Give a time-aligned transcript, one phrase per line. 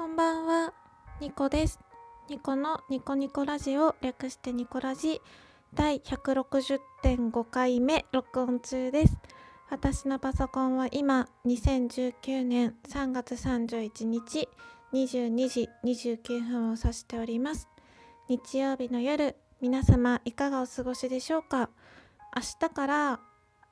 [0.00, 0.72] こんばんは、
[1.20, 1.78] ニコです。
[2.30, 5.20] ニコのニコニコラジオ略してニコラジ
[5.74, 9.18] 第160.5回目録音中です。
[9.68, 14.48] 私のパソコンは今2019年3月31日
[14.94, 17.68] 22時29分を指しております。
[18.26, 21.68] 日曜日の夜、皆様いかがお過ごしでしょうか？
[22.34, 23.20] 明日から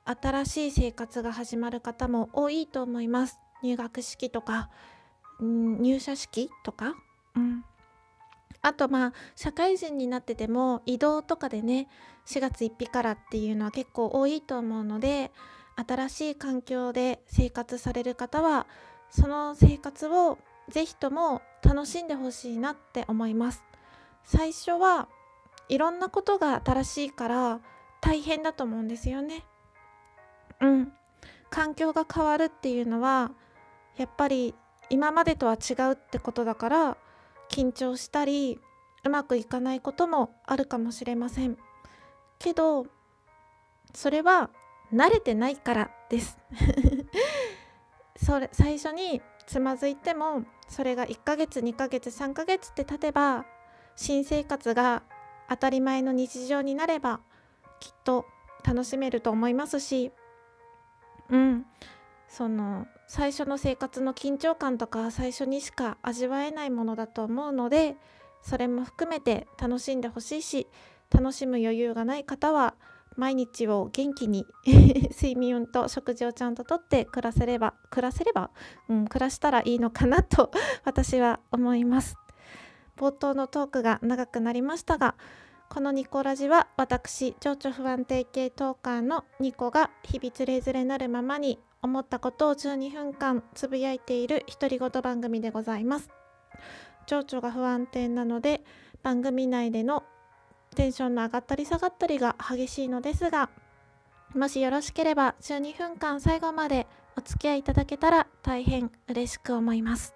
[0.05, 3.39] 新しい生活が始まる方も多いと思います。
[3.63, 4.69] 入学式とか
[5.39, 6.95] 入社式とか、
[7.35, 7.63] うん、
[8.61, 11.87] あとまあ社会人になってても移動とかでね
[12.25, 15.31] 4月1日からっていうのは結構多いと思うので
[15.87, 18.67] 新しい環境で生活される方は
[19.09, 20.37] その生活を
[20.69, 23.63] 是非とも楽しんでほしいなって思います。
[24.23, 25.07] 最初は
[25.69, 27.59] いろんなことが新しいから
[28.01, 29.43] 大変だと思うんですよね。
[30.61, 30.93] うん。
[31.49, 33.31] 環境が変わるっていうのは
[33.97, 34.53] やっぱり
[34.89, 36.97] 今までとは違うってことだから
[37.49, 38.59] 緊張したり
[39.03, 41.57] うまくいかないこともあるかもしれません。
[42.37, 42.85] けど
[43.93, 44.49] それは
[44.93, 46.37] 慣れてないからです。
[48.15, 53.45] それ最初につまずいてもそれが1ヶ月2ヶ月3ヶ月って経てば
[53.95, 55.03] 新生活が
[55.49, 57.21] 当たり前の日常になれば
[57.79, 58.25] きっと
[58.63, 60.11] 楽しめると思いますし
[61.29, 61.65] うん。
[62.29, 67.97] その最初の生活の緊張感とか最初にしか味わえないものだと思うので
[68.41, 70.67] それも含めて楽しんでほしいし
[71.09, 72.75] 楽しむ余裕がない方は
[73.15, 78.51] 毎日を元気に 睡眠と食事をちゃんととって暮らせれば暮らせれば、
[78.87, 80.51] うん、暮らしたらいいのかなと
[80.85, 82.15] 私は思います。
[82.95, 85.15] 冒頭のトークが長くなりましたが
[85.69, 96.09] このニコラジは私情緒不安定系トーカーのニコが日々つれづれなるままに思ったことを12分間つぶやいている独り言番組でございます。
[97.05, 98.61] 情緒が不安定なので
[99.03, 100.03] 番組内での
[100.75, 103.49] テンションの上がったり下がったりが激しいのですが
[104.35, 110.15] もしよろしければ12分間最後までお付き合いいただけたら大変嬉しく思います。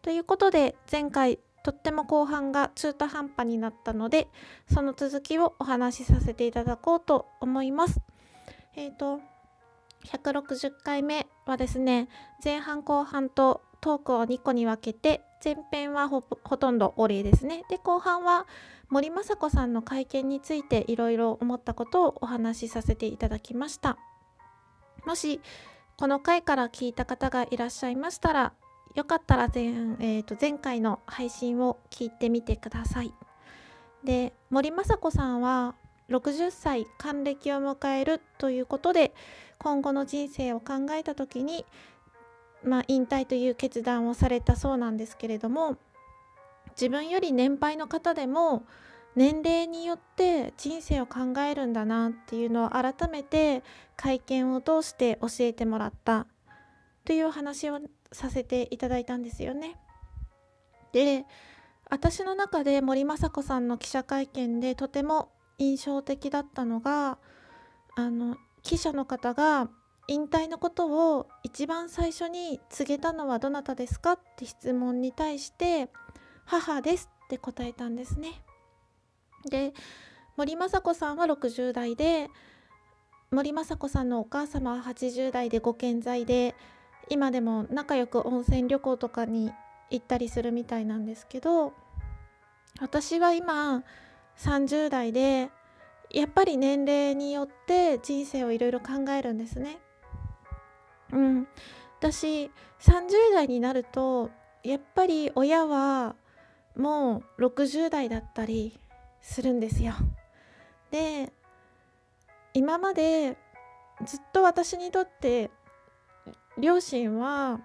[0.00, 4.28] ということで前回とっても後半が中途半端になったので
[4.72, 8.00] その続きをお話しさせていただこうと思います。
[8.76, 9.20] えっ、ー、と
[10.06, 12.08] 160回目はですね
[12.42, 17.64] 前半後半とトークを2個に分けて前編はほとんどお礼ですね。
[17.68, 18.46] で後半は
[18.88, 23.98] 森雅子さんの会見についていろいろ思ったことをお話しさせていただきました。
[25.06, 25.40] もし
[25.96, 28.52] この回から聞いた方がいらっしゃいましたら
[28.94, 33.12] よかったら前,、えー、と前回の配信を聞いてみてください。
[34.04, 35.74] で森雅子さんは
[36.08, 39.14] 60歳還暦を迎えるということで
[39.58, 41.64] 今後の人生を考えた時に、
[42.64, 45.76] まあ、引退という決断をされたそうなんですけれども
[46.70, 48.64] 自分より年配の方でも
[49.16, 53.62] 年齢によって人生を考えるんだなっていうのを改めて
[53.96, 56.26] 会見を通して教えてもらった
[57.04, 57.80] という話を
[58.12, 59.76] させていただいたんですよね。
[60.92, 61.24] で
[61.88, 67.18] 私の中で森雅子さんの記者会見でとても印象的だったのが
[67.96, 69.68] あの記者の方が
[70.06, 75.88] 引退のことを一番最初に告げたのはどなたですかって質問に対して
[76.44, 78.42] 母ですって答えたんですね。
[79.48, 79.72] で
[80.36, 82.28] 森雅子さんは60代で
[83.30, 86.54] 森雅子さんのお母様は80代でご健在で
[87.10, 89.52] 今でも仲良く温泉旅行とかに
[89.90, 91.74] 行ったりするみたいなんですけど
[92.80, 93.82] 私は今
[94.38, 95.50] 30代で
[96.10, 99.78] やっぱり年齢によって人生をいろいろ考えるんですね。
[101.12, 101.48] うん、
[101.98, 102.50] 私30
[103.34, 104.30] 代になると
[104.62, 106.14] やっぱり親は
[106.76, 108.78] もう60代だったり
[109.20, 109.94] するんですよ。
[110.90, 111.32] で
[112.54, 113.36] 今まで
[114.04, 115.50] ずっと私にとって
[116.58, 117.60] 両親は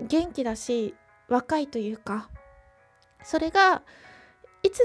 [0.00, 0.94] 元気だし
[1.28, 2.28] 若いというか
[3.22, 3.82] それが
[4.62, 4.80] いつ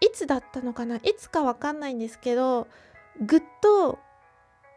[0.00, 2.68] いつだったのかないつかわかんないんですけど
[3.20, 3.98] ぐっと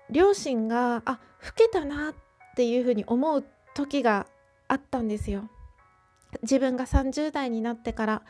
[0.10, 2.16] 両親があ老けたなっ
[2.56, 3.44] ていうふうに思う
[3.74, 4.28] 時が
[4.68, 5.50] あったんですよ。
[6.42, 8.22] 自分が30代になってから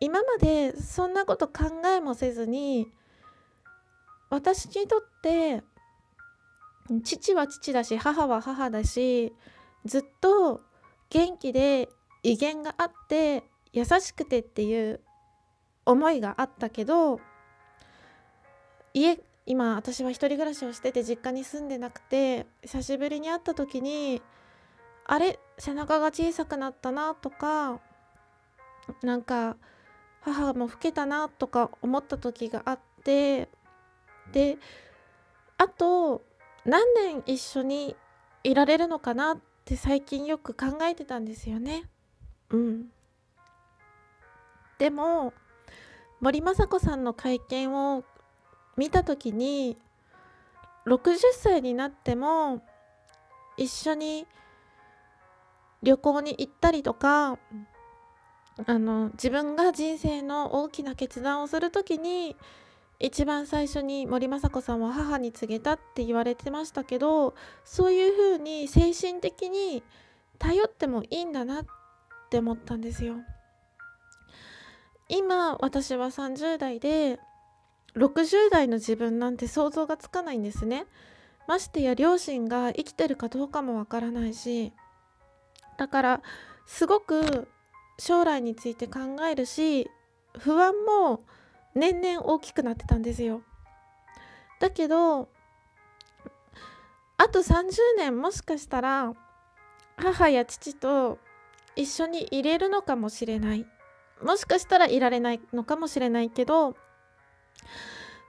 [0.00, 2.90] 今までそんなこと考えもせずに
[4.30, 5.62] 私にとって
[7.02, 9.32] 父は父だし母は母だし
[9.84, 10.60] ずっと
[11.10, 11.88] 元気で
[12.22, 15.00] 威厳があって優しくてっていう
[15.86, 17.20] 思いがあったけど
[18.92, 24.22] 家今私は一人暮らしをしてて実家に住んでなくて久しぶりに会った時に
[25.06, 27.78] あれ背中が小さくなったなとか
[29.02, 29.56] なんか
[30.22, 33.48] 母も老けたなとか思った時があって
[34.32, 34.56] で
[35.58, 36.22] あと
[36.64, 37.96] 何年一緒に
[38.42, 41.84] いられるのかなって最近よく考えてたんですよね。
[42.50, 42.86] うん、
[44.78, 45.32] でも
[46.20, 48.04] 森昌子さんの会見を
[48.76, 49.76] 見た時に
[50.86, 52.62] 60歳になっても
[53.56, 54.26] 一緒に
[55.82, 57.38] 旅行に行ったりとか
[58.66, 62.36] あの自分が人生の大きな決断をする時に
[63.04, 69.82] 一番最初に森昌子さんは母に告げたって言われてましたけどそういうふうに精神的に
[70.38, 71.66] 頼ってもいいんだなっ
[72.30, 73.16] て思ったんですよ。
[75.10, 77.20] 今私は30代で
[77.94, 80.86] 60代の自分なんて想像がつかないんですね。
[81.46, 84.72] ましてや両親が生きてるかどうかもわからないし
[85.76, 86.22] だから
[86.64, 87.48] すごく
[87.98, 89.00] 将来について考
[89.30, 89.90] えるし
[90.38, 91.20] 不安も
[91.74, 93.42] 年々大きくなってたんですよ。
[94.60, 95.28] だけど
[97.16, 99.12] あと30年もしかしたら
[99.96, 101.18] 母や父と
[101.76, 103.66] 一緒にいれるのかもしれない
[104.22, 106.76] もしかしたらいられないのかもしれないけど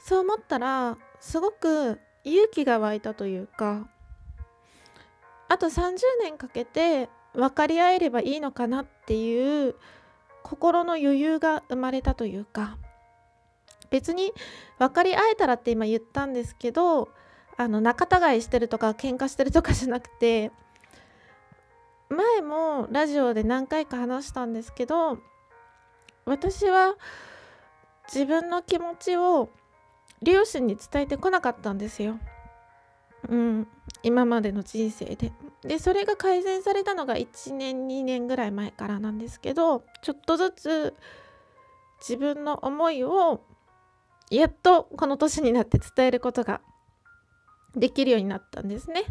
[0.03, 3.87] そう思ったらすごく勇気が湧いたというか
[5.47, 9.75] あと30年かけて分かり合えればいいのかなっていう
[10.43, 12.77] 心の余裕が生まれたというか
[13.95, 14.33] 別に
[14.77, 17.07] 分かり合えたらって今言ったんですけど
[17.55, 20.51] あの仲違いしてるとか喧嘩してるとかじゃなくて
[22.09, 25.17] 前もラジオで何回か話したんですけど
[26.25, 26.95] 私は
[28.13, 29.47] 自分の気持ちを
[30.21, 32.19] 両親に伝えてこなかったんですよ。
[33.29, 33.67] うん、
[34.03, 35.31] 今までの人生で。
[35.61, 40.95] でそれが改善されたのが1年2年ぐらい前からなんですけどちょっとずつ
[41.99, 43.41] 自分の思いを
[44.31, 46.61] やっとこの年になって伝えることが
[47.75, 49.03] できるようになったんですね。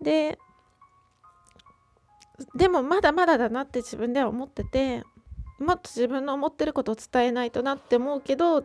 [0.00, 0.38] で
[2.54, 5.02] でもまだまだだなって自分では思ってて
[5.58, 8.64] もっと自分の思ってることを伝えないとなって思うけど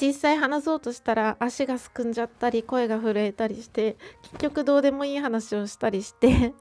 [0.00, 6.54] 実際話そうとしたら足がすくんじゃったり声が震えたりして結局どうでもいい話をしたりして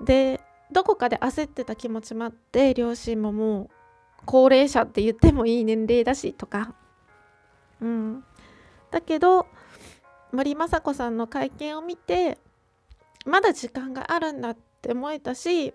[0.00, 3.70] でどこかで焦ってた気持ちもあって両親ももう
[4.24, 6.74] 高齢者って言ってもいい年齢だしとか
[7.80, 8.24] うん
[8.90, 9.46] だけど
[10.32, 12.38] 森雅子さんの会見を見て
[13.26, 15.74] まだ時間があるんだって思えたし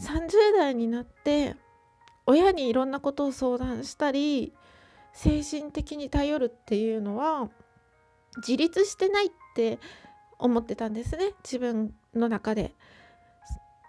[0.00, 1.56] 30代になって
[2.26, 4.52] 親にいろんなことを相談したり
[5.12, 7.50] 精神的に頼るっていうのは
[8.38, 9.78] 自立してないって
[10.38, 12.74] 思ってたんですね自分の中で。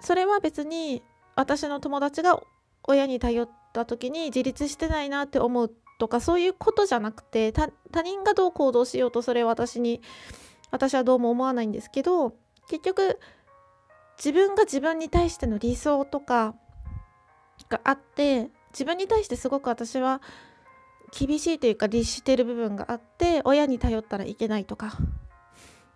[0.02, 1.02] それは別に
[1.36, 2.42] 私の友達が
[2.88, 7.72] 親に頼った時に自立してないなって思うとかそういうことじゃなくて他
[8.04, 10.02] 人がどう行動しようとそれは私に
[10.72, 12.34] 私はどうも思わないんですけど
[12.68, 13.20] 結局
[14.18, 16.56] 自分が自分に対しての理想とか
[17.70, 20.22] があって自分に対してすごく私は
[21.18, 24.98] 厳しいというか律してる部分があって親に頼ったらいけないとか。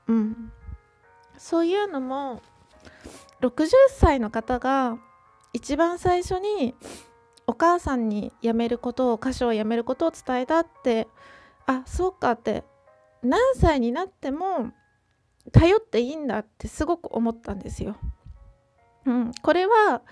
[0.08, 0.52] うん。
[1.38, 2.42] そういうのも
[3.42, 4.98] 60歳の方が
[5.58, 6.76] 一番最初に
[7.48, 11.08] お母さんに辞めることを歌手を辞めることを伝えたって
[11.66, 12.64] あそうかって
[13.24, 14.72] 何歳になっても
[15.52, 17.98] 頼っていいんだってすごく思ったんですよ。
[19.08, 20.04] うん、これは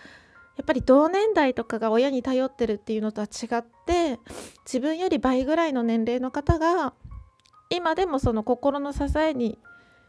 [0.58, 4.20] やっぱり同年代とかが親に頼ってるっていうのとは違って
[4.66, 6.94] 自分より倍ぐらいの年齢の方が
[7.70, 9.60] 今でもその心の支えに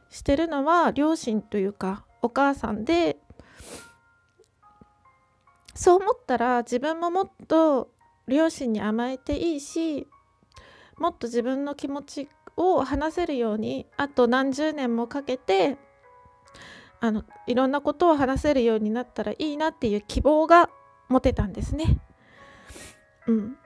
[0.08, 3.18] してるのは両親というかお母さんで
[5.86, 7.92] そう思ったら自分ももっと
[8.26, 10.08] 両親に甘えていいし
[10.98, 15.76] もっと自分の気持ちを話せるようにあと何十年もかけて
[16.98, 20.70] あのいろんなことを話せるようになったらいいなっていう希望が
[21.08, 22.00] 持てたんですね。
[23.28, 23.56] うん、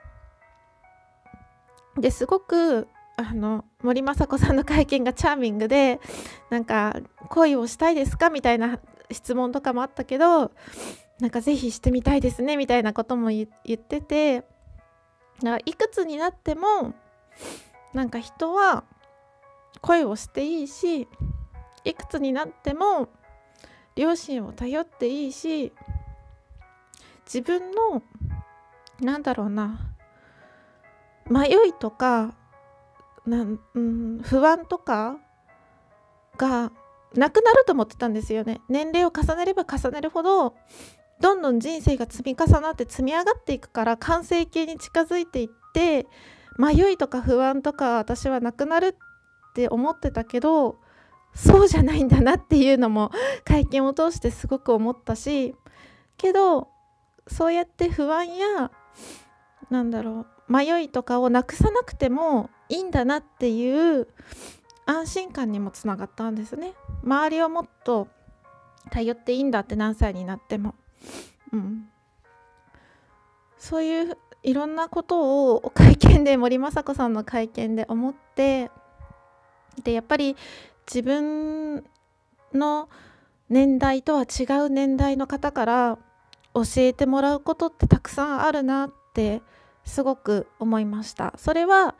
[1.99, 2.87] ですごく
[3.17, 5.99] あの森昌子さんの会見がチャーミングで
[6.51, 6.97] なんか
[7.29, 8.77] 恋をしたいですかみたいな
[9.09, 10.51] 質問とかもあったけど
[11.21, 14.47] なんかぜひしてみたいですねみたいなことも言っててだか
[15.43, 16.95] らいくつになっても
[17.93, 18.83] なんか人は
[19.81, 21.07] 恋をしていいし
[21.83, 23.07] いくつになっても
[23.95, 25.71] 両親を頼っていいし
[27.25, 28.01] 自分の
[28.99, 29.79] なんだろうな
[31.29, 32.33] 迷いとか
[33.27, 35.17] なん、うん、不安とか
[36.37, 36.71] が
[37.13, 38.61] なくなると思ってたんですよね。
[38.69, 40.55] 年齢を重ねれば重ねるほど
[41.21, 46.07] どんどん人生が積み重なって積み上がっていくから完成形に近づいていって
[46.57, 50.79] 迷いとか不安とか私はなくなるって思ってたけど
[51.33, 53.11] そうじゃないんだなっていうのも
[53.45, 55.55] 会見を通してすごく思ったし
[56.17, 56.67] けど
[57.27, 58.71] そうやって不安や
[59.69, 64.07] なんだろう迷いとかをなくさなくてもいいんだなっていう
[64.85, 66.73] 安心感にもつながったんですね。
[67.03, 68.07] 周りをもっと
[68.89, 70.75] 頼っていいんだって何歳になっても。
[71.53, 71.89] うん。
[73.57, 78.71] そういういろんなことを会見で森雅子さんの会見で思って
[79.83, 80.35] でやっぱり
[80.87, 81.83] 自分
[82.53, 82.89] の
[83.49, 85.97] 年代とは違う年代の方から
[86.53, 89.41] 教えてもらうことってたくさんあるなって
[89.85, 91.33] すごく思いました。
[91.37, 91.95] それは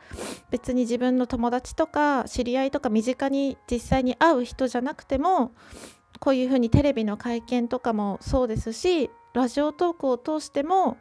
[0.50, 5.52] 別に自分の友達とか知り合いとか身近に実際に会う人じゃなくても
[6.22, 10.98] こういうふうにテレビの会見とかもそうですしラジオトークを通しても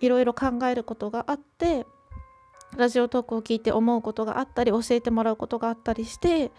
[0.00, 1.86] いろいろ考えることがあって
[2.76, 6.52] ラジオトークを聞いて思うことがあったり教えてもらうことがあったりして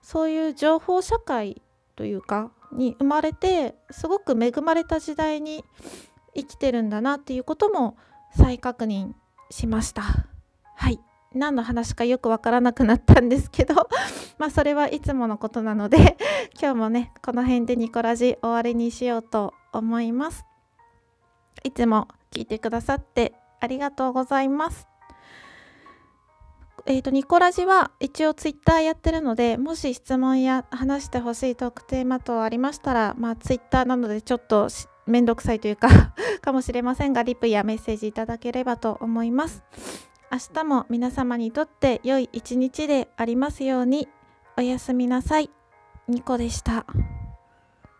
[0.00, 1.60] そういう情報社会
[1.96, 5.62] というかに生まれてすごく恵まれた時代に
[6.34, 7.98] 生きてるんだなっていうことも
[8.34, 9.12] 再確認
[9.50, 10.02] しました。
[10.76, 10.98] はい。
[11.34, 13.74] 何の話かよくわからなくなったんですけど
[14.38, 16.16] まあそれはいつものことなので
[16.60, 20.44] 今日もねこの辺でニコラジ終わりにしようと思います。
[21.62, 24.88] いつも聞いてくださってありがとうございます。
[26.86, 34.68] えーと、ニコラジは一応ツイッターやってるのでもし質問や話してほしいトークテーマ等ありましたら、まあ、ツイッターなのでちょっと
[35.06, 35.88] めんどくさいというか
[36.40, 40.09] かもしれませんがリプやメッセージいただければと思います。
[40.32, 44.08] 明日も皆様にとって良い一日でありますように
[44.56, 45.50] おやすみなさい
[46.06, 46.86] ニコでした。